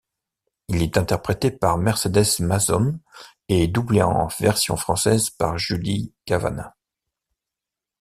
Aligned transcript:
Il 0.67 0.81
est 0.81 0.97
interprété 0.97 1.51
par 1.51 1.77
Mercedes 1.77 2.39
Masohn 2.39 2.99
et 3.49 3.67
doublé 3.67 4.01
en 4.01 4.25
version 4.39 4.75
française 4.75 5.29
par 5.29 5.59
Julie 5.59 6.11
Cavanna. 6.25 6.75